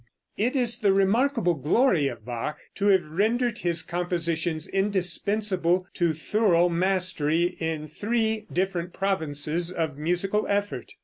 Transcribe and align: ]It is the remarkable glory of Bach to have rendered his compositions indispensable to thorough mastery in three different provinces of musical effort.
]It 0.35 0.55
is 0.55 0.79
the 0.79 0.91
remarkable 0.93 1.53
glory 1.53 2.07
of 2.07 2.25
Bach 2.25 2.57
to 2.73 2.87
have 2.87 3.03
rendered 3.05 3.59
his 3.59 3.83
compositions 3.83 4.65
indispensable 4.67 5.85
to 5.93 6.11
thorough 6.15 6.69
mastery 6.69 7.55
in 7.59 7.87
three 7.87 8.47
different 8.51 8.93
provinces 8.93 9.71
of 9.71 9.99
musical 9.99 10.47
effort. 10.47 10.93